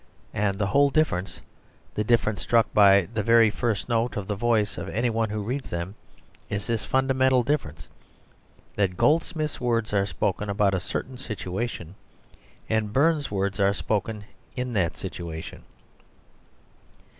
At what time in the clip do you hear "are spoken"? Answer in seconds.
9.93-10.49, 13.59-14.23